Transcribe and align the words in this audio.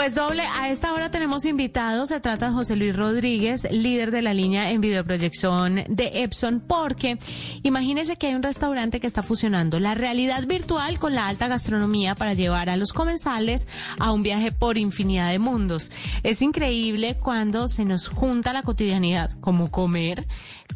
Pues 0.00 0.14
doble, 0.14 0.44
a 0.44 0.70
esta 0.70 0.94
hora 0.94 1.10
tenemos 1.10 1.44
invitados, 1.44 2.08
se 2.08 2.20
trata 2.20 2.46
de 2.46 2.52
José 2.54 2.74
Luis 2.74 2.96
Rodríguez, 2.96 3.68
líder 3.70 4.10
de 4.10 4.22
la 4.22 4.32
línea 4.32 4.70
en 4.70 4.80
videoproyección 4.80 5.84
de 5.88 6.22
Epson, 6.22 6.60
porque 6.66 7.18
imagínese 7.62 8.16
que 8.16 8.28
hay 8.28 8.34
un 8.34 8.42
restaurante 8.42 8.98
que 8.98 9.06
está 9.06 9.22
fusionando 9.22 9.78
la 9.78 9.94
realidad 9.94 10.46
virtual 10.46 10.98
con 10.98 11.14
la 11.14 11.28
alta 11.28 11.48
gastronomía 11.48 12.14
para 12.14 12.32
llevar 12.32 12.70
a 12.70 12.78
los 12.78 12.94
comensales 12.94 13.68
a 13.98 14.10
un 14.12 14.22
viaje 14.22 14.52
por 14.52 14.78
infinidad 14.78 15.32
de 15.32 15.38
mundos. 15.38 15.92
Es 16.22 16.40
increíble 16.40 17.18
cuando 17.22 17.68
se 17.68 17.84
nos 17.84 18.08
junta 18.08 18.54
la 18.54 18.62
cotidianidad, 18.62 19.30
como 19.40 19.70
comer, 19.70 20.26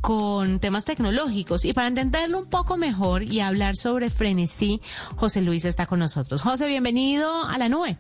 con 0.03 0.61
temas 0.61 0.85
tecnológicos. 0.85 1.65
Y 1.65 1.73
para 1.73 1.89
entenderlo 1.89 2.41
un 2.41 2.51
poco 2.51 2.77
mejor 2.77 3.23
y 3.23 3.41
hablar 3.41 3.75
sobre 3.75 4.11
frenesí, 4.11 4.83
José 5.17 5.41
Luis 5.41 5.65
está 5.65 5.87
con 5.87 6.01
nosotros. 6.01 6.43
José, 6.43 6.67
bienvenido 6.67 7.47
a 7.47 7.57
la 7.57 7.71
nube. 7.71 7.97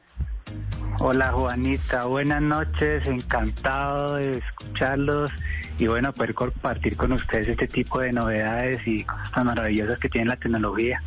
Hola 1.00 1.32
Juanita, 1.32 2.04
buenas 2.04 2.40
noches, 2.40 3.06
encantado 3.06 4.14
de 4.14 4.38
escucharlos 4.38 5.30
y 5.78 5.88
bueno, 5.88 6.12
poder 6.12 6.34
compartir 6.34 6.96
con 6.96 7.12
ustedes 7.12 7.48
este 7.48 7.66
tipo 7.66 8.00
de 8.00 8.12
novedades 8.12 8.80
y 8.86 9.04
cosas 9.04 9.44
maravillosas 9.44 9.98
que 9.98 10.08
tiene 10.08 10.28
la 10.28 10.36
tecnología. 10.36 11.02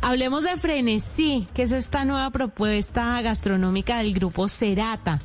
Hablemos 0.00 0.44
de 0.44 0.56
Frenesí, 0.56 1.46
que 1.54 1.62
es 1.62 1.72
esta 1.72 2.04
nueva 2.06 2.30
propuesta 2.30 3.20
gastronómica 3.20 3.98
del 3.98 4.14
grupo 4.14 4.48
Cerata. 4.48 5.20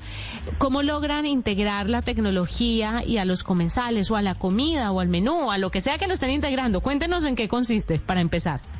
¿Cómo 0.57 0.83
logran 0.83 1.25
integrar 1.25 1.89
la 1.89 2.01
tecnología 2.01 3.03
y 3.05 3.17
a 3.17 3.25
los 3.25 3.43
comensales 3.43 4.11
o 4.11 4.17
a 4.17 4.21
la 4.21 4.35
comida 4.35 4.91
o 4.91 4.99
al 4.99 5.07
menú, 5.07 5.51
a 5.51 5.57
lo 5.57 5.71
que 5.71 5.81
sea 5.81 5.97
que 5.97 6.07
lo 6.07 6.15
estén 6.15 6.31
integrando? 6.31 6.81
Cuéntenos 6.81 7.25
en 7.25 7.35
qué 7.35 7.47
consiste 7.47 7.99
para 7.99 8.21
empezar. 8.21 8.72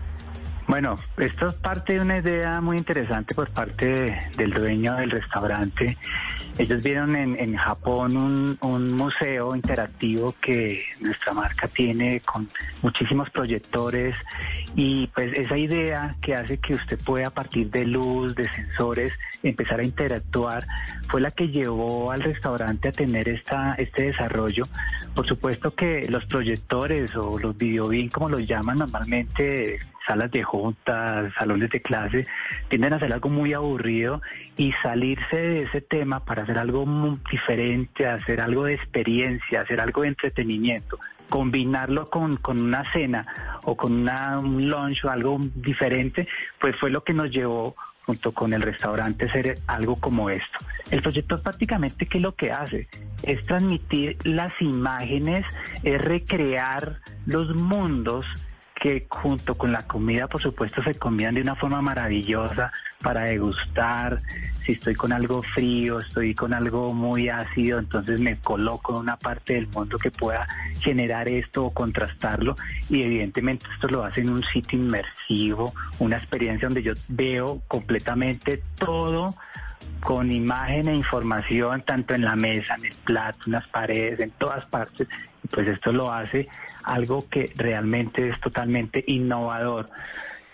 Bueno, 0.73 0.97
esto 1.17 1.45
es 1.45 1.53
parte 1.53 1.93
de 1.93 1.99
una 1.99 2.17
idea 2.17 2.59
muy 2.59 2.79
interesante 2.79 3.35
por 3.35 3.47
parte 3.51 4.27
del 4.35 4.49
dueño 4.49 4.95
del 4.95 5.11
restaurante. 5.11 5.99
Ellos 6.57 6.81
vieron 6.81 7.15
en, 7.15 7.55
Japón 7.55 8.17
un, 8.17 8.57
un, 8.59 8.91
museo 8.91 9.55
interactivo 9.55 10.33
que 10.41 10.83
nuestra 10.99 11.33
marca 11.33 11.67
tiene 11.67 12.21
con 12.21 12.49
muchísimos 12.81 13.29
proyectores 13.29 14.15
y 14.75 15.05
pues 15.13 15.37
esa 15.37 15.55
idea 15.59 16.15
que 16.19 16.33
hace 16.33 16.57
que 16.57 16.73
usted 16.73 16.99
pueda 17.05 17.27
a 17.27 17.29
partir 17.29 17.69
de 17.69 17.85
luz, 17.85 18.33
de 18.33 18.49
sensores, 18.49 19.13
empezar 19.43 19.79
a 19.79 19.83
interactuar, 19.83 20.65
fue 21.07 21.21
la 21.21 21.29
que 21.29 21.49
llevó 21.49 22.09
al 22.11 22.23
restaurante 22.23 22.87
a 22.87 22.91
tener 22.91 23.29
esta, 23.29 23.73
este 23.73 24.07
desarrollo. 24.07 24.63
Por 25.13 25.27
supuesto 25.27 25.75
que 25.75 26.07
los 26.09 26.25
proyectores 26.25 27.15
o 27.15 27.37
los 27.37 27.55
videobin, 27.55 28.09
como 28.09 28.29
los 28.29 28.47
llaman 28.47 28.79
normalmente, 28.79 29.79
salas 30.07 30.31
de 30.31 30.43
juntas, 30.43 31.33
salones 31.37 31.69
de 31.69 31.81
clase, 31.81 32.27
tienden 32.69 32.93
a 32.93 32.99
ser 32.99 33.13
algo 33.13 33.29
muy 33.29 33.53
aburrido 33.53 34.21
y 34.57 34.71
salirse 34.83 35.35
de 35.35 35.59
ese 35.63 35.81
tema 35.81 36.25
para 36.25 36.43
hacer 36.43 36.57
algo 36.57 36.85
muy 36.85 37.19
diferente, 37.31 38.07
hacer 38.07 38.41
algo 38.41 38.65
de 38.65 38.75
experiencia, 38.75 39.61
hacer 39.61 39.79
algo 39.79 40.01
de 40.01 40.09
entretenimiento, 40.09 40.99
combinarlo 41.29 42.09
con, 42.09 42.37
con 42.37 42.61
una 42.61 42.83
cena 42.91 43.25
o 43.63 43.75
con 43.75 43.93
una, 43.93 44.39
un 44.39 44.69
lunch 44.69 45.03
o 45.05 45.09
algo 45.09 45.39
diferente, 45.55 46.27
pues 46.59 46.75
fue 46.79 46.89
lo 46.89 47.03
que 47.03 47.13
nos 47.13 47.31
llevó 47.31 47.75
junto 48.05 48.33
con 48.33 48.53
el 48.53 48.61
restaurante 48.61 49.25
hacer 49.25 49.59
algo 49.67 49.95
como 49.95 50.29
esto. 50.29 50.59
El 50.91 51.01
proyecto 51.01 51.41
prácticamente 51.41 52.05
qué 52.05 52.17
es 52.17 52.21
lo 52.21 52.35
que 52.35 52.51
hace 52.51 52.87
es 53.23 53.41
transmitir 53.43 54.17
las 54.25 54.51
imágenes, 54.61 55.45
es 55.83 56.01
recrear 56.01 56.99
los 57.25 57.55
mundos 57.55 58.25
que 58.83 59.05
junto 59.07 59.55
con 59.55 59.71
la 59.71 59.87
comida, 59.87 60.27
por 60.27 60.41
supuesto, 60.41 60.83
se 60.83 60.95
comían 60.95 61.35
de 61.35 61.41
una 61.41 61.55
forma 61.55 61.81
maravillosa 61.81 62.69
para 63.01 63.21
degustar. 63.21 64.19
Si 64.59 64.73
estoy 64.73 64.93
con 64.93 65.13
algo 65.13 65.41
frío, 65.41 66.01
estoy 66.01 66.35
con 66.35 66.53
algo 66.53 66.93
muy 66.93 67.29
ácido, 67.29 67.79
entonces 67.79 68.19
me 68.19 68.37
coloco 68.39 68.91
en 68.91 68.99
una 68.99 69.15
parte 69.15 69.53
del 69.53 69.69
mundo 69.69 69.97
que 69.97 70.11
pueda 70.11 70.45
generar 70.81 71.29
esto 71.29 71.63
o 71.63 71.73
contrastarlo. 71.73 72.57
Y 72.89 73.03
evidentemente 73.03 73.67
esto 73.73 73.87
lo 73.87 74.03
hace 74.03 74.19
en 74.19 74.31
un 74.31 74.43
sitio 74.43 74.77
inmersivo, 74.77 75.73
una 75.99 76.17
experiencia 76.17 76.67
donde 76.67 76.83
yo 76.83 76.91
veo 77.07 77.61
completamente 77.69 78.61
todo 78.77 79.33
con 80.01 80.29
imagen 80.29 80.89
e 80.89 80.95
información 80.95 81.83
tanto 81.83 82.15
en 82.15 82.25
la 82.25 82.35
mesa, 82.35 82.75
en 82.75 82.87
el 82.87 82.95
plato, 82.95 83.39
en 83.45 83.53
las 83.53 83.67
paredes, 83.69 84.19
en 84.19 84.31
todas 84.31 84.65
partes. 84.65 85.07
Pues 85.53 85.67
esto 85.67 85.91
lo 85.91 86.11
hace 86.11 86.47
algo 86.83 87.27
que 87.29 87.53
realmente 87.55 88.29
es 88.29 88.39
totalmente 88.41 89.03
innovador 89.07 89.89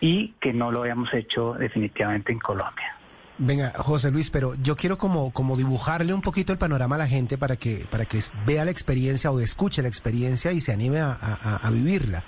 y 0.02 0.34
que 0.42 0.54
no 0.54 0.72
lo 0.72 0.82
habíamos 0.82 1.14
hecho 1.14 1.54
definitivamente 1.54 2.32
en 2.32 2.40
Colombia. 2.40 2.96
Venga, 3.38 3.72
José 3.78 4.12
Luis, 4.12 4.30
pero 4.30 4.56
yo 4.56 4.76
quiero 4.76 4.98
como, 4.98 5.32
como 5.32 5.56
dibujarle 5.56 6.14
un 6.14 6.22
poquito 6.22 6.52
el 6.52 6.60
panorama 6.60 6.96
a 6.96 7.00
la 7.00 7.08
gente 7.08 7.38
para 7.38 7.56
que, 7.56 7.86
para 7.90 8.04
que 8.04 8.20
vea 8.46 8.66
la 8.66 8.72
experiencia 8.72 9.32
o 9.32 9.40
escuche 9.40 9.82
la 9.82 9.88
experiencia 9.88 10.52
y 10.52 10.60
se 10.60 10.74
anime 10.74 11.00
a, 11.00 11.70
vivirla. 11.72 12.26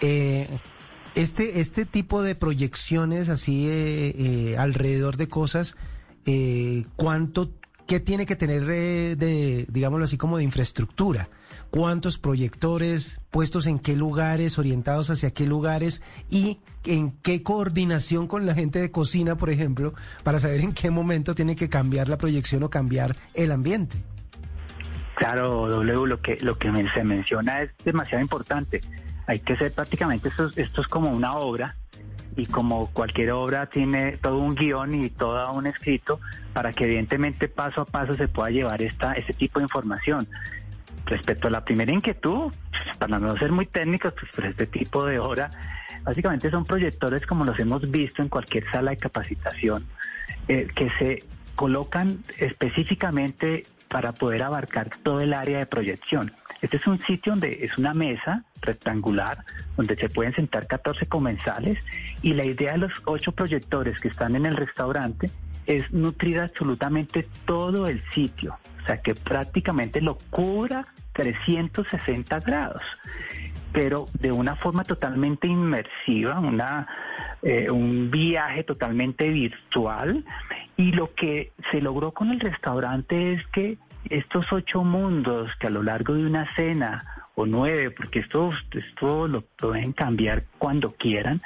Eh, 0.00 0.48
este, 1.14 1.60
este 1.60 1.86
tipo 1.86 2.22
de 2.22 2.34
proyecciones 2.34 3.28
así 3.28 3.68
eh, 3.68 4.14
eh, 4.16 4.56
alrededor 4.58 5.16
de 5.16 5.28
cosas, 5.28 5.76
eh, 6.26 6.84
cuánto, 6.96 7.52
qué 7.86 8.00
tiene 8.00 8.26
que 8.26 8.36
tener 8.36 8.62
eh, 8.70 9.16
de, 9.16 9.66
digámoslo 9.68 10.04
así, 10.04 10.16
como 10.16 10.38
de 10.38 10.44
infraestructura. 10.44 11.28
¿Cuántos 11.70 12.18
proyectores 12.18 13.20
puestos 13.30 13.68
en 13.68 13.78
qué 13.78 13.94
lugares, 13.94 14.58
orientados 14.58 15.08
hacia 15.08 15.30
qué 15.30 15.46
lugares 15.46 16.02
y 16.28 16.58
en 16.84 17.12
qué 17.22 17.44
coordinación 17.44 18.26
con 18.26 18.44
la 18.44 18.54
gente 18.54 18.80
de 18.80 18.90
cocina, 18.90 19.36
por 19.36 19.50
ejemplo, 19.50 19.94
para 20.24 20.40
saber 20.40 20.62
en 20.62 20.72
qué 20.72 20.90
momento 20.90 21.36
tiene 21.36 21.54
que 21.54 21.68
cambiar 21.68 22.08
la 22.08 22.18
proyección 22.18 22.64
o 22.64 22.70
cambiar 22.70 23.14
el 23.34 23.52
ambiente? 23.52 23.98
Claro, 25.14 25.68
W, 25.68 26.06
lo 26.06 26.20
que, 26.20 26.38
lo 26.40 26.58
que 26.58 26.72
se 26.94 27.04
menciona 27.04 27.62
es 27.62 27.70
demasiado 27.84 28.22
importante. 28.22 28.80
Hay 29.26 29.38
que 29.38 29.56
ser 29.56 29.70
prácticamente, 29.72 30.28
esto, 30.28 30.50
es 30.56 30.88
como 30.88 31.10
una 31.10 31.34
obra 31.34 31.76
y 32.36 32.46
como 32.46 32.88
cualquier 32.88 33.30
obra 33.32 33.66
tiene 33.66 34.16
todo 34.16 34.38
un 34.38 34.54
guion 34.54 34.94
y 34.94 35.10
todo 35.10 35.52
un 35.52 35.66
escrito 35.66 36.18
para 36.52 36.72
que 36.72 36.84
evidentemente 36.84 37.48
paso 37.48 37.82
a 37.82 37.84
paso 37.84 38.14
se 38.14 38.26
pueda 38.28 38.50
llevar 38.50 38.82
esta, 38.82 39.12
este 39.12 39.34
tipo 39.34 39.60
de 39.60 39.64
información. 39.64 40.26
Respecto 41.06 41.48
a 41.48 41.50
la 41.50 41.64
primera 41.64 41.92
inquietud, 41.92 42.52
para 42.98 43.18
no 43.18 43.36
ser 43.36 43.52
muy 43.52 43.66
técnicos, 43.66 44.14
pues 44.18 44.30
por 44.32 44.46
este 44.46 44.66
tipo 44.66 45.04
de 45.06 45.18
obra, 45.18 45.50
básicamente 46.02 46.50
son 46.50 46.64
proyectores 46.64 47.26
como 47.26 47.44
los 47.44 47.58
hemos 47.58 47.90
visto 47.90 48.22
en 48.22 48.28
cualquier 48.28 48.70
sala 48.70 48.92
de 48.92 48.96
capacitación, 48.96 49.86
eh, 50.48 50.68
que 50.74 50.90
se 50.98 51.24
colocan 51.56 52.22
específicamente 52.38 53.64
para 53.88 54.12
poder 54.12 54.42
abarcar 54.42 54.90
todo 55.02 55.20
el 55.20 55.34
área 55.34 55.58
de 55.58 55.66
proyección. 55.66 56.32
Este 56.62 56.76
es 56.76 56.86
un 56.86 56.98
sitio 57.00 57.32
donde 57.32 57.64
es 57.64 57.76
una 57.78 57.94
mesa 57.94 58.44
rectangular 58.60 59.44
donde 59.76 59.96
se 59.96 60.08
pueden 60.08 60.34
sentar 60.34 60.66
14 60.66 61.06
comensales 61.06 61.78
y 62.22 62.34
la 62.34 62.44
idea 62.44 62.72
de 62.72 62.78
los 62.78 62.92
ocho 63.06 63.32
proyectores 63.32 63.98
que 63.98 64.08
están 64.08 64.36
en 64.36 64.46
el 64.46 64.56
restaurante 64.56 65.30
es 65.66 65.90
nutrir 65.92 66.40
absolutamente 66.40 67.26
todo 67.46 67.86
el 67.86 68.02
sitio, 68.12 68.58
o 68.82 68.86
sea 68.86 69.00
que 69.00 69.14
prácticamente 69.14 70.00
lo 70.00 70.18
cubra 70.30 70.86
360 71.12 72.40
grados, 72.40 72.82
pero 73.72 74.06
de 74.18 74.32
una 74.32 74.56
forma 74.56 74.84
totalmente 74.84 75.46
inmersiva, 75.46 76.38
una, 76.38 76.86
eh, 77.42 77.70
un 77.70 78.10
viaje 78.10 78.64
totalmente 78.64 79.28
virtual 79.28 80.24
y 80.76 80.92
lo 80.92 81.14
que 81.14 81.52
se 81.70 81.80
logró 81.80 82.12
con 82.12 82.30
el 82.30 82.40
restaurante 82.40 83.34
es 83.34 83.46
que 83.48 83.78
estos 84.08 84.52
ocho 84.52 84.82
mundos 84.82 85.50
que 85.58 85.66
a 85.66 85.70
lo 85.70 85.82
largo 85.82 86.14
de 86.14 86.26
una 86.26 86.52
cena 86.54 87.26
o 87.34 87.46
nueve, 87.46 87.90
porque 87.90 88.20
esto, 88.20 88.52
esto 88.72 89.28
lo 89.28 89.42
pueden 89.42 89.92
cambiar 89.92 90.44
cuando 90.58 90.92
quieran, 90.92 91.42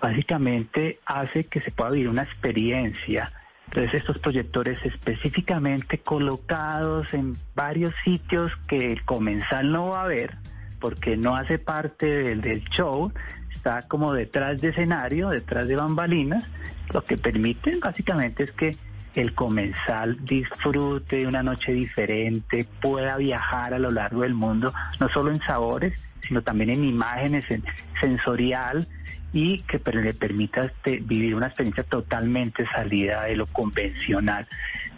básicamente 0.00 0.98
hace 1.06 1.44
que 1.44 1.60
se 1.60 1.70
pueda 1.70 1.90
vivir 1.90 2.08
una 2.08 2.22
experiencia. 2.22 3.32
Entonces 3.74 4.02
estos 4.02 4.18
proyectores 4.18 4.78
específicamente 4.84 5.96
colocados 5.96 7.14
en 7.14 7.34
varios 7.54 7.94
sitios 8.04 8.52
que 8.68 8.92
el 8.92 9.02
comensal 9.06 9.72
no 9.72 9.86
va 9.86 10.04
a 10.04 10.08
ver, 10.08 10.36
porque 10.78 11.16
no 11.16 11.34
hace 11.36 11.58
parte 11.58 12.04
del, 12.04 12.42
del 12.42 12.62
show, 12.64 13.10
está 13.50 13.80
como 13.88 14.12
detrás 14.12 14.60
de 14.60 14.68
escenario, 14.68 15.30
detrás 15.30 15.68
de 15.68 15.76
bambalinas, 15.76 16.44
lo 16.92 17.02
que 17.02 17.16
permite 17.16 17.78
básicamente 17.78 18.42
es 18.42 18.52
que 18.52 18.76
el 19.14 19.34
comensal 19.34 20.24
disfrute 20.24 21.16
de 21.16 21.26
una 21.26 21.42
noche 21.42 21.72
diferente, 21.72 22.66
pueda 22.80 23.16
viajar 23.16 23.74
a 23.74 23.78
lo 23.78 23.90
largo 23.90 24.22
del 24.22 24.34
mundo, 24.34 24.72
no 25.00 25.08
solo 25.10 25.30
en 25.30 25.40
sabores, 25.42 26.08
sino 26.20 26.42
también 26.42 26.70
en 26.70 26.84
imágenes, 26.84 27.50
en 27.50 27.62
sensorial 28.00 28.88
y 29.32 29.60
que 29.60 29.80
le 29.92 30.12
permita 30.12 30.62
este, 30.62 30.98
vivir 30.98 31.34
una 31.34 31.46
experiencia 31.46 31.84
totalmente 31.84 32.66
salida 32.66 33.24
de 33.24 33.36
lo 33.36 33.46
convencional, 33.46 34.46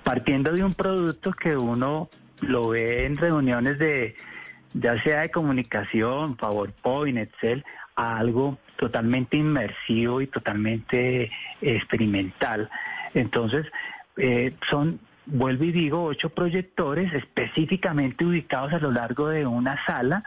partiendo 0.02 0.52
de 0.52 0.64
un 0.64 0.74
producto 0.74 1.32
que 1.32 1.56
uno 1.56 2.08
lo 2.40 2.68
ve 2.68 3.06
en 3.06 3.16
reuniones 3.16 3.78
de 3.78 4.16
ya 4.74 5.00
sea 5.04 5.20
de 5.20 5.30
comunicación, 5.30 6.36
PowerPoint, 6.36 7.18
Excel, 7.18 7.64
a 7.94 8.18
algo 8.18 8.58
totalmente 8.76 9.36
inmersivo 9.36 10.20
y 10.20 10.26
totalmente 10.26 11.30
experimental. 11.60 12.68
Entonces, 13.14 13.66
eh, 14.16 14.54
son, 14.68 15.00
vuelvo 15.26 15.64
y 15.64 15.72
digo, 15.72 16.04
ocho 16.04 16.30
proyectores 16.30 17.12
específicamente 17.12 18.24
ubicados 18.24 18.72
a 18.72 18.78
lo 18.78 18.90
largo 18.90 19.28
de 19.28 19.46
una 19.46 19.84
sala 19.86 20.24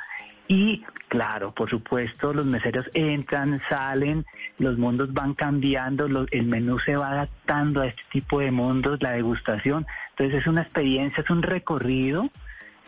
y 0.47 0.83
claro, 1.09 1.53
por 1.53 1.69
supuesto, 1.69 2.33
los 2.33 2.45
meseros 2.45 2.85
entran, 2.93 3.61
salen, 3.69 4.25
los 4.59 4.77
mundos 4.77 5.13
van 5.13 5.33
cambiando, 5.33 6.07
el 6.31 6.45
menú 6.45 6.79
se 6.79 6.95
va 6.95 7.11
adaptando 7.11 7.81
a 7.81 7.87
este 7.87 8.01
tipo 8.11 8.39
de 8.39 8.51
mundos, 8.51 9.01
la 9.01 9.11
degustación. 9.11 9.85
Entonces 10.11 10.41
es 10.41 10.47
una 10.47 10.61
experiencia, 10.61 11.23
es 11.23 11.29
un 11.29 11.43
recorrido 11.43 12.29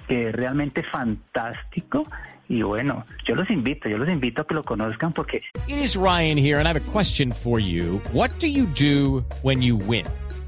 que 0.08 0.30
es 0.30 0.36
realmente 0.36 0.84
fantástico. 0.84 2.04
Y 2.48 2.64
bueno, 2.64 3.06
yo 3.26 3.36
los 3.36 3.50
invito, 3.50 3.90
yo 3.90 3.98
los 3.98 4.10
invito 4.10 4.42
a 4.42 4.48
que 4.48 4.56
lo 4.56 4.64
conozcan 4.64 5.14
porque... 5.14 5.42
It 5.68 5.78
is 5.78 5.96
Ryan 5.96 6.38
here 6.38 6.60
and 6.60 6.68
I 6.68 6.72
have 6.72 6.78
a 6.78 6.92
question 6.92 7.32
for 7.32 7.60
you. 7.60 8.02
What 8.12 8.32
do 8.40 8.48
you 8.48 8.66
do 8.66 9.24
when 9.44 9.62
you 9.62 9.78
win? 9.78 10.06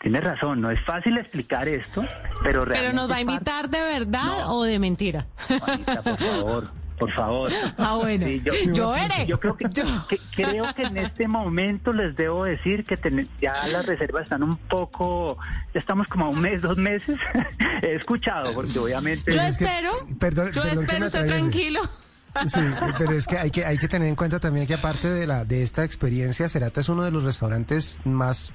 Tienes 0.00 0.24
razón, 0.24 0.62
no 0.62 0.70
es 0.70 0.82
fácil 0.86 1.18
explicar 1.18 1.68
esto, 1.68 2.02
pero 2.42 2.64
realmente... 2.64 2.88
¿Pero 2.88 2.92
nos 2.94 3.10
va 3.10 3.16
a 3.16 3.20
invitar 3.20 3.68
de 3.68 3.82
verdad 3.82 4.50
o 4.50 4.64
de 4.64 4.78
mentira? 4.78 5.26
Juanita, 5.60 6.02
por 6.02 6.18
favor, 6.18 6.70
por 6.98 7.12
favor. 7.12 7.52
Ah, 7.76 7.96
bueno. 7.96 8.24
Sí, 8.24 8.42
yo, 8.42 8.72
yo, 8.72 8.90
veré. 8.92 9.26
Yo 9.26 9.38
creo 9.38 9.58
que, 9.58 9.66
que, 9.68 10.18
creo 10.34 10.74
que 10.74 10.84
en 10.84 10.96
este 10.96 11.28
momento 11.28 11.92
les 11.92 12.16
debo 12.16 12.44
decir 12.44 12.86
que 12.86 12.96
ten, 12.96 13.28
ya 13.42 13.66
las 13.66 13.84
reservas 13.84 14.22
están 14.22 14.42
un 14.42 14.56
poco, 14.56 15.36
ya 15.74 15.80
estamos 15.80 16.06
como 16.08 16.24
a 16.24 16.28
un 16.30 16.40
mes, 16.40 16.62
dos 16.62 16.78
meses. 16.78 17.18
He 17.82 17.96
escuchado, 17.96 18.54
porque 18.54 18.78
obviamente... 18.78 19.32
Yo 19.32 19.42
espero, 19.42 19.90
que, 20.08 20.14
perdón, 20.14 20.50
yo 20.52 20.62
perdón 20.62 20.82
espero, 20.82 21.06
usted 21.06 21.26
tranquilo. 21.26 21.82
Sí, 22.46 22.60
pero 22.96 23.12
es 23.12 23.26
que 23.26 23.36
hay 23.36 23.50
que 23.50 23.64
hay 23.64 23.76
que 23.76 23.88
tener 23.88 24.06
en 24.06 24.14
cuenta 24.14 24.38
también 24.38 24.64
que 24.66 24.74
aparte 24.74 25.08
de 25.08 25.26
la 25.26 25.44
de 25.44 25.64
esta 25.64 25.84
experiencia, 25.84 26.48
Cerata 26.48 26.80
es 26.80 26.88
uno 26.88 27.02
de 27.02 27.10
los 27.10 27.24
restaurantes 27.24 27.98
más 28.04 28.52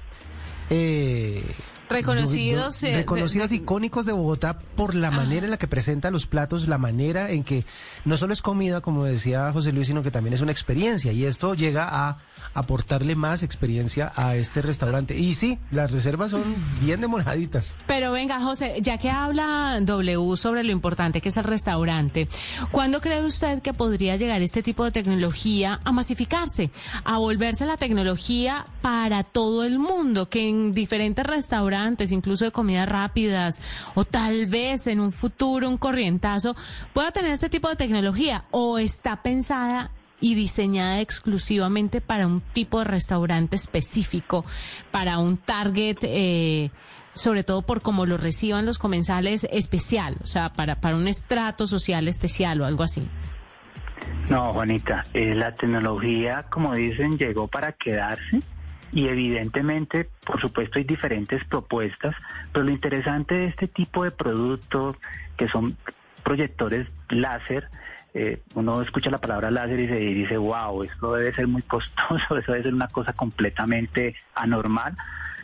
eh, 0.70 1.42
reconocidos 1.88 2.82
eh, 2.82 2.96
reconocidos 2.96 3.52
icónicos 3.52 4.06
de 4.06 4.12
Bogotá 4.12 4.58
por 4.58 4.94
la 4.94 5.10
manera 5.10 5.44
en 5.44 5.50
la 5.50 5.58
que 5.58 5.68
presenta 5.68 6.10
los 6.10 6.26
platos, 6.26 6.68
la 6.68 6.78
manera 6.78 7.30
en 7.30 7.44
que 7.44 7.64
no 8.04 8.16
solo 8.16 8.32
es 8.32 8.42
comida, 8.42 8.80
como 8.80 9.04
decía 9.04 9.52
José 9.52 9.72
Luis, 9.72 9.86
sino 9.86 10.02
que 10.02 10.10
también 10.10 10.34
es 10.34 10.40
una 10.40 10.52
experiencia 10.52 11.12
y 11.12 11.24
esto 11.24 11.54
llega 11.54 11.88
a 11.88 12.18
aportarle 12.56 13.14
más 13.14 13.42
experiencia 13.42 14.12
a 14.16 14.34
este 14.34 14.62
restaurante. 14.62 15.16
Y 15.16 15.34
sí, 15.34 15.58
las 15.70 15.90
reservas 15.90 16.30
son 16.30 16.42
bien 16.80 17.02
demoraditas. 17.02 17.76
Pero 17.86 18.12
venga, 18.12 18.40
José, 18.40 18.76
ya 18.80 18.96
que 18.96 19.10
habla 19.10 19.78
W 19.82 20.36
sobre 20.36 20.64
lo 20.64 20.72
importante 20.72 21.20
que 21.20 21.28
es 21.28 21.36
el 21.36 21.44
restaurante, 21.44 22.28
¿cuándo 22.70 23.00
cree 23.02 23.24
usted 23.24 23.60
que 23.60 23.74
podría 23.74 24.16
llegar 24.16 24.40
este 24.40 24.62
tipo 24.62 24.84
de 24.84 24.90
tecnología 24.90 25.80
a 25.84 25.92
masificarse, 25.92 26.70
a 27.04 27.18
volverse 27.18 27.66
la 27.66 27.76
tecnología 27.76 28.66
para 28.80 29.22
todo 29.22 29.64
el 29.64 29.78
mundo, 29.78 30.30
que 30.30 30.48
en 30.48 30.72
diferentes 30.72 31.26
restaurantes, 31.26 31.75
incluso 32.10 32.44
de 32.44 32.50
comidas 32.50 32.88
rápidas, 32.88 33.60
o 33.94 34.04
tal 34.04 34.46
vez 34.46 34.86
en 34.86 35.00
un 35.00 35.12
futuro 35.12 35.68
un 35.68 35.78
corrientazo, 35.78 36.54
pueda 36.92 37.10
tener 37.10 37.32
este 37.32 37.48
tipo 37.48 37.68
de 37.68 37.76
tecnología 37.76 38.44
o 38.50 38.78
está 38.78 39.22
pensada 39.22 39.90
y 40.20 40.34
diseñada 40.34 41.00
exclusivamente 41.00 42.00
para 42.00 42.26
un 42.26 42.40
tipo 42.40 42.78
de 42.78 42.84
restaurante 42.84 43.56
específico, 43.56 44.44
para 44.90 45.18
un 45.18 45.36
target, 45.36 45.98
eh, 46.02 46.70
sobre 47.14 47.44
todo 47.44 47.62
por 47.62 47.82
cómo 47.82 48.06
lo 48.06 48.16
reciban 48.16 48.66
los 48.66 48.78
comensales 48.78 49.46
especial, 49.50 50.16
o 50.22 50.26
sea, 50.26 50.52
para, 50.52 50.76
para 50.76 50.96
un 50.96 51.08
estrato 51.08 51.66
social 51.66 52.08
especial 52.08 52.60
o 52.60 52.64
algo 52.64 52.82
así. 52.82 53.06
No, 54.30 54.52
Juanita, 54.52 55.04
eh, 55.14 55.34
la 55.34 55.54
tecnología, 55.54 56.46
como 56.50 56.74
dicen, 56.74 57.16
llegó 57.18 57.46
para 57.46 57.72
quedarse 57.72 58.40
y 58.92 59.08
evidentemente, 59.08 60.08
por 60.24 60.40
supuesto, 60.40 60.78
hay 60.78 60.84
diferentes 60.84 61.44
propuestas, 61.44 62.14
pero 62.52 62.64
lo 62.64 62.70
interesante 62.70 63.34
de 63.34 63.46
este 63.46 63.68
tipo 63.68 64.04
de 64.04 64.10
productos, 64.10 64.96
que 65.36 65.48
son 65.48 65.76
proyectores 66.22 66.88
láser, 67.08 67.68
eh, 68.14 68.40
uno 68.54 68.80
escucha 68.80 69.10
la 69.10 69.20
palabra 69.20 69.50
láser 69.50 69.78
y 69.78 69.88
se 69.88 69.96
dice, 69.96 70.38
wow, 70.38 70.82
esto 70.82 71.12
debe 71.14 71.34
ser 71.34 71.46
muy 71.46 71.62
costoso, 71.62 72.36
eso 72.38 72.52
debe 72.52 72.64
ser 72.64 72.74
una 72.74 72.88
cosa 72.88 73.12
completamente 73.12 74.14
anormal. 74.34 74.96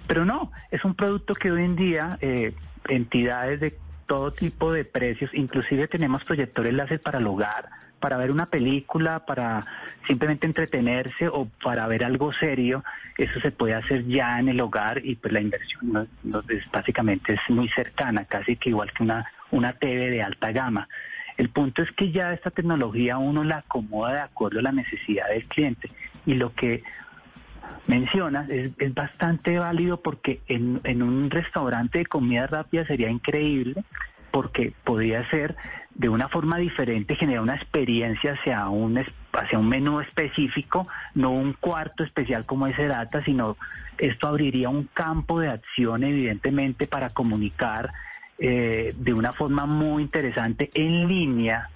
Pero 0.06 0.24
no, 0.24 0.50
es 0.70 0.84
un 0.84 0.94
producto 0.94 1.34
que 1.34 1.52
hoy 1.52 1.64
en 1.64 1.76
día 1.76 2.18
eh, 2.22 2.54
entidades 2.88 3.60
de 3.60 3.78
todo 4.06 4.30
tipo 4.30 4.72
de 4.72 4.84
precios, 4.84 5.30
inclusive 5.34 5.86
tenemos 5.88 6.24
proyectores 6.24 6.72
láser 6.72 7.00
para 7.00 7.18
el 7.18 7.26
hogar, 7.26 7.68
para 8.02 8.16
ver 8.16 8.32
una 8.32 8.46
película, 8.46 9.20
para 9.20 9.64
simplemente 10.08 10.44
entretenerse 10.44 11.28
o 11.28 11.46
para 11.62 11.86
ver 11.86 12.04
algo 12.04 12.32
serio, 12.32 12.82
eso 13.16 13.38
se 13.40 13.52
puede 13.52 13.74
hacer 13.74 14.04
ya 14.08 14.40
en 14.40 14.48
el 14.48 14.60
hogar 14.60 15.00
y 15.04 15.14
pues 15.14 15.32
la 15.32 15.40
inversión 15.40 16.08
básicamente 16.72 17.34
es 17.34 17.40
muy 17.48 17.68
cercana, 17.68 18.24
casi 18.24 18.56
que 18.56 18.70
igual 18.70 18.92
que 18.92 19.04
una, 19.04 19.24
una 19.52 19.72
TV 19.74 20.10
de 20.10 20.20
alta 20.20 20.50
gama. 20.50 20.88
El 21.36 21.48
punto 21.50 21.80
es 21.82 21.92
que 21.92 22.10
ya 22.10 22.32
esta 22.32 22.50
tecnología 22.50 23.18
uno 23.18 23.44
la 23.44 23.58
acomoda 23.58 24.14
de 24.14 24.20
acuerdo 24.20 24.58
a 24.58 24.62
la 24.62 24.72
necesidad 24.72 25.28
del 25.28 25.44
cliente 25.44 25.88
y 26.26 26.34
lo 26.34 26.52
que 26.52 26.82
mencionas 27.86 28.50
es, 28.50 28.72
es 28.78 28.94
bastante 28.94 29.60
válido 29.60 30.00
porque 30.00 30.40
en 30.48 31.02
un 31.02 31.30
restaurante 31.30 31.98
de 31.98 32.06
comida 32.06 32.48
rápida 32.48 32.82
sería 32.82 33.10
increíble 33.10 33.84
porque 34.32 34.72
podría 34.82 35.28
ser 35.30 35.54
de 35.94 36.08
una 36.08 36.28
forma 36.28 36.56
diferente 36.56 37.14
generar 37.14 37.42
una 37.42 37.54
experiencia 37.54 38.32
hacia 38.32 38.68
un 38.68 38.98
hacia 39.32 39.58
un 39.58 39.68
menú 39.68 40.00
específico, 40.00 40.86
no 41.14 41.30
un 41.30 41.52
cuarto 41.54 42.02
especial 42.02 42.44
como 42.44 42.66
ese 42.66 42.86
data, 42.86 43.24
sino 43.24 43.56
esto 43.98 44.26
abriría 44.26 44.68
un 44.68 44.88
campo 44.92 45.40
de 45.40 45.48
acción 45.48 46.02
evidentemente 46.02 46.86
para 46.86 47.10
comunicar 47.10 47.92
eh, 48.38 48.94
de 48.96 49.14
una 49.14 49.32
forma 49.32 49.66
muy 49.66 50.02
interesante 50.02 50.70
en 50.74 51.06
línea, 51.08 51.70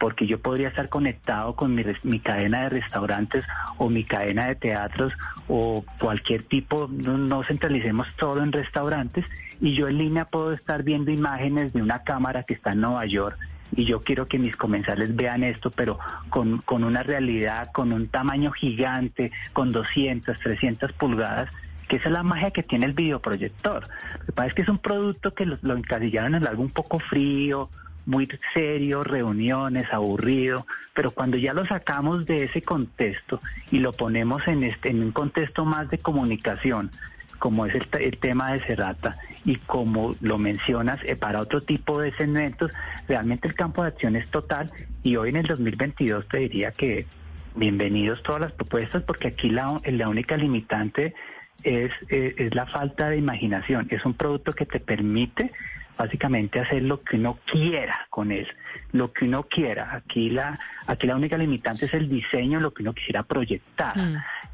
porque 0.00 0.26
yo 0.26 0.40
podría 0.40 0.68
estar 0.68 0.88
conectado 0.88 1.54
con 1.54 1.74
mi, 1.74 1.84
mi, 2.04 2.20
cadena 2.20 2.62
de 2.62 2.70
restaurantes 2.70 3.44
o 3.76 3.90
mi 3.90 4.02
cadena 4.02 4.46
de 4.46 4.54
teatros 4.56 5.12
o 5.46 5.84
cualquier 6.00 6.42
tipo, 6.42 6.88
no, 6.90 7.18
no, 7.18 7.44
centralicemos 7.44 8.08
todo 8.16 8.42
en 8.42 8.50
restaurantes, 8.50 9.26
y 9.60 9.74
yo 9.74 9.88
en 9.88 9.98
línea 9.98 10.24
puedo 10.24 10.54
estar 10.54 10.82
viendo 10.82 11.10
imágenes 11.10 11.74
de 11.74 11.82
una 11.82 12.02
cámara 12.02 12.44
que 12.44 12.54
está 12.54 12.72
en 12.72 12.80
Nueva 12.80 13.04
York. 13.04 13.38
Y 13.76 13.84
yo 13.84 14.02
quiero 14.02 14.26
que 14.26 14.38
mis 14.38 14.56
comensales 14.56 15.14
vean 15.14 15.44
esto, 15.44 15.70
pero 15.70 15.98
con, 16.30 16.58
con 16.62 16.82
una 16.82 17.02
realidad, 17.02 17.70
con 17.70 17.92
un 17.92 18.08
tamaño 18.08 18.50
gigante, 18.52 19.30
con 19.52 19.70
200, 19.70 20.38
300 20.40 20.92
pulgadas, 20.94 21.50
que 21.88 21.96
esa 21.96 22.08
es 22.08 22.12
la 22.12 22.22
magia 22.22 22.52
que 22.52 22.62
tiene 22.62 22.86
el 22.86 22.94
videoproyector. 22.94 23.86
Lo 24.18 24.26
que 24.26 24.32
pasa 24.32 24.48
es 24.48 24.54
que 24.54 24.62
es 24.62 24.68
un 24.68 24.78
producto 24.78 25.34
que 25.34 25.44
lo, 25.44 25.58
lo 25.60 25.76
encasillaron 25.76 26.36
en 26.36 26.46
algo 26.46 26.62
un 26.62 26.70
poco 26.70 26.98
frío, 27.00 27.68
muy 28.06 28.28
serio, 28.54 29.04
reuniones, 29.04 29.92
aburrido, 29.92 30.66
pero 30.94 31.10
cuando 31.10 31.36
ya 31.36 31.54
lo 31.54 31.64
sacamos 31.66 32.26
de 32.26 32.44
ese 32.44 32.62
contexto 32.62 33.40
y 33.70 33.78
lo 33.78 33.92
ponemos 33.92 34.46
en, 34.48 34.64
este, 34.64 34.90
en 34.90 35.02
un 35.02 35.12
contexto 35.12 35.64
más 35.64 35.88
de 35.90 35.98
comunicación, 35.98 36.90
como 37.38 37.66
es 37.66 37.74
el, 37.74 37.86
el 38.00 38.18
tema 38.18 38.52
de 38.52 38.60
Serrata, 38.60 39.16
y 39.44 39.56
como 39.56 40.14
lo 40.20 40.38
mencionas, 40.38 41.00
eh, 41.04 41.16
para 41.16 41.40
otro 41.40 41.60
tipo 41.60 42.00
de 42.00 42.12
segmentos, 42.12 42.70
realmente 43.08 43.48
el 43.48 43.54
campo 43.54 43.82
de 43.82 43.88
acción 43.88 44.16
es 44.16 44.30
total 44.30 44.70
y 45.02 45.16
hoy 45.16 45.30
en 45.30 45.36
el 45.36 45.46
2022 45.46 46.28
te 46.28 46.38
diría 46.38 46.72
que 46.72 47.06
bienvenidos 47.54 48.22
todas 48.22 48.40
las 48.40 48.52
propuestas 48.52 49.02
porque 49.02 49.28
aquí 49.28 49.50
la, 49.50 49.76
la 49.84 50.08
única 50.08 50.36
limitante 50.36 51.14
es, 51.62 51.90
eh, 52.08 52.34
es 52.38 52.54
la 52.54 52.66
falta 52.66 53.08
de 53.10 53.16
imaginación. 53.18 53.86
Es 53.90 54.04
un 54.04 54.14
producto 54.14 54.52
que 54.52 54.66
te 54.66 54.80
permite 54.80 55.52
básicamente 55.98 56.60
hacer 56.60 56.82
lo 56.82 57.02
que 57.02 57.16
uno 57.16 57.38
quiera 57.44 58.06
con 58.08 58.32
él, 58.32 58.48
lo 58.92 59.12
que 59.12 59.26
uno 59.26 59.42
quiera. 59.42 59.94
Aquí 59.94 60.30
la, 60.30 60.58
aquí 60.86 61.06
la 61.06 61.16
única 61.16 61.36
limitante 61.36 61.84
es 61.86 61.92
el 61.94 62.08
diseño, 62.08 62.58
lo 62.60 62.72
que 62.72 62.82
uno 62.82 62.94
quisiera 62.94 63.22
proyectar 63.22 63.94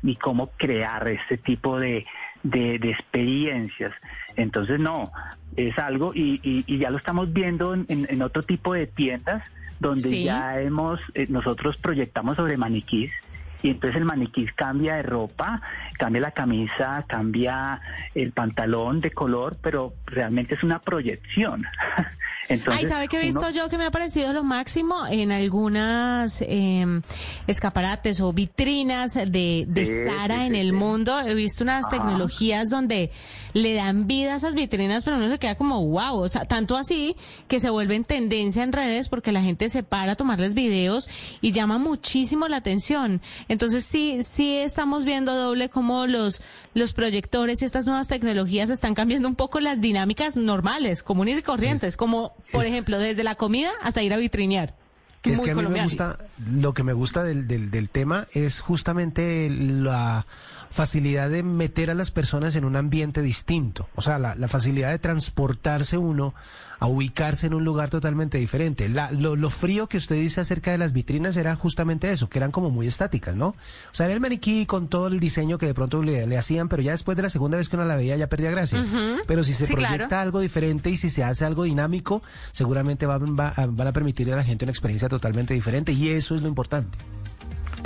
y 0.02 0.16
cómo 0.16 0.48
crear 0.56 1.06
este 1.06 1.36
tipo 1.38 1.78
de, 1.78 2.04
de, 2.42 2.78
de 2.80 2.90
experiencias. 2.90 3.92
Entonces, 4.34 4.80
no, 4.80 5.12
es 5.56 5.78
algo, 5.78 6.12
y, 6.14 6.40
y, 6.42 6.64
y 6.66 6.78
ya 6.78 6.90
lo 6.90 6.98
estamos 6.98 7.32
viendo 7.32 7.74
en, 7.74 7.86
en- 7.88 8.06
en 8.10 8.22
otro 8.22 8.42
tipo 8.42 8.74
de 8.74 8.86
tiendas, 8.88 9.44
donde 9.78 10.08
Sí. 10.08 10.24
ya 10.24 10.60
hemos, 10.60 10.98
eh, 11.14 11.26
nosotros 11.28 11.76
proyectamos 11.76 12.36
sobre 12.36 12.56
maniquís, 12.56 13.12
y 13.62 13.70
entonces 13.70 13.96
el 13.96 14.04
maniquí 14.04 14.46
cambia 14.54 14.96
de 14.96 15.02
ropa, 15.02 15.60
cambia 15.98 16.22
la 16.22 16.30
camisa, 16.30 17.04
cambia 17.06 17.80
el 18.14 18.32
pantalón 18.32 19.00
de 19.00 19.10
color, 19.10 19.56
pero 19.62 19.94
realmente 20.06 20.54
es 20.54 20.62
una 20.62 20.80
proyección. 20.80 21.64
Entonces, 22.48 22.84
Ay, 22.84 22.88
¿sabe 22.88 23.08
qué 23.08 23.18
he 23.18 23.24
visto 23.24 23.40
uno- 23.40 23.50
yo 23.50 23.68
que 23.68 23.76
me 23.78 23.84
ha 23.86 23.90
parecido 23.90 24.32
lo 24.32 24.44
máximo 24.44 25.06
en 25.08 25.32
algunas 25.32 26.40
eh, 26.42 27.00
escaparates 27.46 28.20
o 28.20 28.32
vitrinas 28.32 29.14
de, 29.14 29.64
de 29.68 29.86
Sí, 29.86 29.92
Sara 30.04 30.40
sí, 30.40 30.46
en 30.46 30.52
sí, 30.54 30.58
el 30.60 30.72
mundo? 30.72 31.18
He 31.20 31.34
visto 31.34 31.64
unas 31.64 31.86
Ajá. 31.86 31.96
tecnologías 31.96 32.68
donde 32.70 33.10
le 33.52 33.74
dan 33.74 34.06
vida 34.06 34.32
a 34.34 34.36
esas 34.36 34.54
vitrinas, 34.54 35.04
pero 35.04 35.16
uno 35.16 35.28
se 35.30 35.38
queda 35.38 35.54
como 35.56 35.84
wow, 35.86 36.16
o 36.18 36.28
sea, 36.28 36.44
tanto 36.44 36.76
así 36.76 37.16
que 37.48 37.58
se 37.60 37.70
vuelven 37.70 38.04
tendencia 38.04 38.62
en 38.62 38.72
redes 38.72 39.08
porque 39.08 39.32
la 39.32 39.42
gente 39.42 39.68
se 39.68 39.82
para 39.82 40.12
a 40.12 40.16
tomarles 40.16 40.54
videos 40.54 41.08
y 41.40 41.52
llama 41.52 41.78
muchísimo 41.78 42.48
la 42.48 42.58
atención. 42.58 43.20
Entonces 43.48 43.84
sí, 43.84 44.18
sí 44.22 44.56
estamos 44.56 45.04
viendo 45.04 45.34
doble 45.34 45.68
cómo 45.68 46.06
los, 46.06 46.42
los 46.74 46.92
proyectores 46.92 47.62
y 47.62 47.64
estas 47.64 47.86
nuevas 47.86 48.08
tecnologías 48.08 48.70
están 48.70 48.94
cambiando 48.94 49.28
un 49.28 49.34
poco 49.36 49.60
las 49.60 49.80
dinámicas 49.80 50.36
normales, 50.36 51.02
comunes 51.02 51.38
y 51.38 51.42
corrientes, 51.42 51.90
Es- 51.90 51.96
como 51.96 52.35
por 52.52 52.62
es- 52.62 52.68
ejemplo 52.70 52.98
desde 52.98 53.24
la 53.24 53.34
comida 53.34 53.70
hasta 53.82 54.02
ir 54.02 54.12
a 54.12 54.16
vitrinear. 54.16 54.74
Es 55.24 55.38
Muy 55.38 55.44
que 55.46 55.50
a 55.50 55.54
mí 55.56 55.62
me 55.66 55.82
gusta, 55.82 56.18
lo 56.52 56.72
que 56.72 56.84
me 56.84 56.92
gusta 56.92 57.24
del, 57.24 57.48
del, 57.48 57.72
del 57.72 57.88
tema 57.88 58.26
es 58.32 58.60
justamente 58.60 59.48
la 59.50 60.24
facilidad 60.70 61.30
de 61.30 61.42
meter 61.42 61.90
a 61.90 61.94
las 61.94 62.10
personas 62.10 62.56
en 62.56 62.64
un 62.64 62.76
ambiente 62.76 63.22
distinto. 63.22 63.88
O 63.94 64.02
sea, 64.02 64.18
la, 64.18 64.34
la 64.34 64.48
facilidad 64.48 64.90
de 64.90 64.98
transportarse 64.98 65.96
uno 65.98 66.34
a 66.78 66.88
ubicarse 66.88 67.46
en 67.46 67.54
un 67.54 67.64
lugar 67.64 67.88
totalmente 67.88 68.36
diferente. 68.36 68.88
La- 68.90 69.10
lo, 69.10 69.34
lo 69.34 69.48
frío 69.48 69.86
que 69.88 69.96
usted 69.96 70.16
dice 70.16 70.42
acerca 70.42 70.72
de 70.72 70.78
las 70.78 70.92
vitrinas 70.92 71.36
era 71.38 71.56
justamente 71.56 72.10
eso, 72.12 72.28
que 72.28 72.38
eran 72.38 72.50
como 72.50 72.68
muy 72.70 72.86
estáticas, 72.86 73.34
¿no? 73.34 73.48
O 73.48 73.54
sea, 73.92 74.04
era 74.06 74.14
el 74.14 74.20
maniquí 74.20 74.66
con 74.66 74.88
todo 74.88 75.06
el 75.06 75.18
diseño 75.18 75.56
que 75.56 75.64
de 75.66 75.72
pronto 75.74 76.02
le, 76.02 76.26
le 76.26 76.36
hacían, 76.36 76.68
pero 76.68 76.82
ya 76.82 76.92
después 76.92 77.16
de 77.16 77.22
la 77.22 77.30
segunda 77.30 77.56
vez 77.56 77.70
que 77.70 77.76
uno 77.76 77.86
la 77.86 77.96
veía 77.96 78.16
ya 78.16 78.28
perdía 78.28 78.50
gracia. 78.50 78.84
Pero 79.26 79.42
si 79.42 79.54
se 79.54 79.64
Sí, 79.64 79.72
proyecta 79.72 80.08
claro. 80.08 80.22
algo 80.22 80.40
diferente 80.40 80.90
y 80.90 80.98
si 80.98 81.08
se 81.08 81.24
hace 81.24 81.46
algo 81.46 81.62
dinámico, 81.64 82.22
seguramente 82.52 83.06
va- 83.06 83.16
va- 83.18 83.54
van 83.70 83.86
a 83.88 83.92
permitirle 83.92 84.34
a 84.34 84.36
la 84.36 84.44
gente 84.44 84.66
una 84.66 84.72
experiencia 84.72 85.08
totalmente 85.08 85.54
diferente 85.54 85.92
y 85.92 86.08
eso 86.10 86.34
es 86.34 86.42
lo 86.42 86.48
importante. 86.48 86.98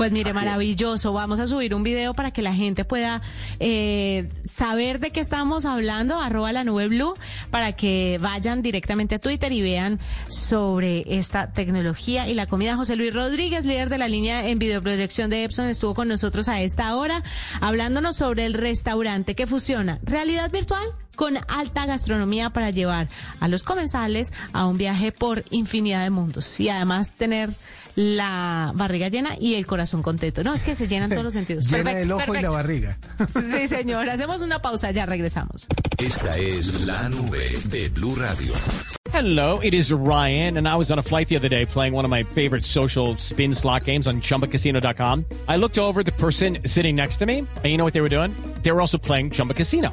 Pues 0.01 0.13
mire, 0.13 0.33
maravilloso. 0.33 1.13
Vamos 1.13 1.41
a 1.41 1.47
subir 1.47 1.75
un 1.75 1.83
video 1.83 2.15
para 2.15 2.31
que 2.31 2.41
la 2.41 2.55
gente 2.55 2.87
pueda 2.87 3.21
eh, 3.59 4.31
saber 4.45 4.99
de 4.99 5.11
qué 5.11 5.21
estamos 5.21 5.67
hablando, 5.67 6.19
arroba 6.19 6.53
la 6.53 6.65
nube 6.65 6.89
blue, 6.89 7.13
para 7.51 7.73
que 7.73 8.19
vayan 8.19 8.63
directamente 8.63 9.17
a 9.17 9.19
Twitter 9.19 9.53
y 9.53 9.61
vean 9.61 10.01
sobre 10.31 11.05
esta 11.19 11.53
tecnología 11.53 12.27
y 12.29 12.33
la 12.33 12.47
comida. 12.47 12.77
José 12.77 12.97
Luis 12.97 13.13
Rodríguez, 13.13 13.67
líder 13.67 13.91
de 13.91 13.99
la 13.99 14.09
línea 14.09 14.49
en 14.49 14.59
videoproyección 14.59 15.29
de 15.29 15.45
Epson, 15.45 15.67
estuvo 15.67 15.93
con 15.95 16.09
nosotros 16.09 16.49
a 16.49 16.63
esta 16.63 16.97
hora 16.97 17.23
hablándonos 17.61 18.17
sobre 18.17 18.47
el 18.47 18.55
restaurante 18.55 19.35
que 19.35 19.47
fusiona 19.47 20.01
realidad 20.03 20.51
virtual 20.51 20.83
con 21.21 21.37
alta 21.49 21.85
gastronomía 21.85 22.49
para 22.49 22.71
llevar 22.71 23.07
a 23.41 23.49
los 23.49 23.63
comensales 23.63 24.33
a 24.55 24.65
un 24.65 24.79
viaje 24.79 25.13
por 25.13 25.45
infinidad 25.51 26.03
de 26.03 26.09
mundos 26.09 26.59
y 26.59 26.71
además 26.71 27.13
tener 27.13 27.51
la 27.95 28.73
barriga 28.75 29.09
llena 29.09 29.37
y 29.39 29.57
el 29.57 29.67
corazón 29.67 30.01
contento. 30.01 30.43
No, 30.43 30.55
es 30.55 30.63
que 30.63 30.75
se 30.75 30.89
llenan 30.89 31.11
todos 31.11 31.25
los 31.25 31.35
sentidos. 31.35 31.67
Llena 31.71 31.85
Perfecto, 31.85 32.05
el 32.05 32.13
ojo 32.13 32.35
y 32.35 32.41
la 32.41 32.49
barriga. 32.49 32.99
Sí, 33.53 33.69
señor. 33.69 34.09
Hacemos 34.09 34.41
una 34.41 34.63
pausa, 34.63 34.93
ya 34.93 35.05
regresamos. 35.05 35.67
Esta 35.99 36.39
es 36.39 36.73
la 36.87 37.11
nube 37.11 37.59
de 37.67 37.91
Blue 37.91 38.15
Radio. 38.15 38.55
Hello, 39.13 39.59
it 39.63 39.75
is 39.75 39.93
Ryan, 39.93 40.57
and 40.57 40.67
I 40.67 40.77
was 40.77 40.91
on 40.91 40.99
a 40.99 41.03
flight 41.03 41.29
the 41.29 41.37
other 41.37 41.51
day 41.51 41.67
playing 41.67 41.93
one 41.93 42.07
of 42.07 42.11
my 42.11 42.23
favorite 42.23 42.65
social 42.65 43.19
spin 43.19 43.53
slot 43.53 43.85
games 43.85 44.07
on 44.07 44.23
chumbacasino.com. 44.23 45.27
I 45.49 45.57
looked 45.59 45.77
over 45.77 46.01
at 46.01 46.07
the 46.07 46.13
person 46.13 46.61
sitting 46.65 46.97
next 46.97 47.19
to 47.19 47.27
me, 47.27 47.41
and 47.41 47.67
you 47.67 47.77
know 47.77 47.85
what 47.85 47.93
they 47.93 48.01
were 48.01 48.09
doing? 48.09 48.33
They 48.63 48.73
were 48.73 48.81
also 48.81 48.97
playing 48.97 49.31
Chumba 49.31 49.53
Casino. 49.53 49.93